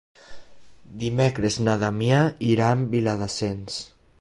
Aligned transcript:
Dimecres 1.03 1.57
na 1.67 1.75
Damià 1.83 2.25
irà 2.55 2.71
a 2.73 2.81
Viladasens. 2.95 3.79